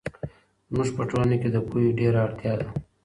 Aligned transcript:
زموږ 0.69 0.89
په 0.97 1.03
ټولنه 1.09 1.35
کې 1.41 1.49
د 1.51 1.57
پوهې 1.67 1.89
ډېر 1.99 2.13
اړتیا 2.25 2.53
ده. 2.59 2.67